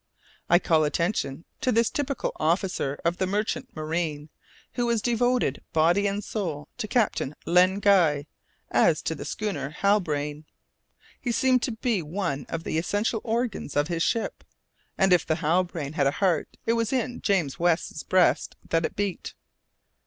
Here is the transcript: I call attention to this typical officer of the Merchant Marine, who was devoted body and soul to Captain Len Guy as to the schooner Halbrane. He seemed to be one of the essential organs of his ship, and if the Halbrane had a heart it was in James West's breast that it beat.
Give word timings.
I 0.49 0.57
call 0.57 0.83
attention 0.83 1.45
to 1.59 1.71
this 1.71 1.91
typical 1.91 2.31
officer 2.37 2.99
of 3.05 3.17
the 3.17 3.27
Merchant 3.27 3.75
Marine, 3.75 4.29
who 4.73 4.87
was 4.87 4.99
devoted 4.99 5.61
body 5.73 6.07
and 6.07 6.23
soul 6.23 6.69
to 6.79 6.87
Captain 6.87 7.35
Len 7.45 7.77
Guy 7.79 8.25
as 8.71 9.03
to 9.03 9.13
the 9.13 9.25
schooner 9.25 9.69
Halbrane. 9.69 10.45
He 11.19 11.31
seemed 11.31 11.61
to 11.61 11.73
be 11.73 12.01
one 12.01 12.47
of 12.49 12.63
the 12.63 12.79
essential 12.79 13.21
organs 13.23 13.75
of 13.75 13.89
his 13.89 14.01
ship, 14.01 14.43
and 14.97 15.13
if 15.13 15.23
the 15.23 15.35
Halbrane 15.35 15.93
had 15.93 16.07
a 16.07 16.11
heart 16.17 16.57
it 16.65 16.73
was 16.73 16.91
in 16.91 17.21
James 17.21 17.59
West's 17.59 18.01
breast 18.01 18.55
that 18.69 18.83
it 18.85 18.95
beat. 18.95 19.35